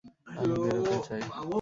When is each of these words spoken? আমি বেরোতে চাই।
আমি 0.31 0.55
বেরোতে 0.63 0.97
চাই। 1.07 1.21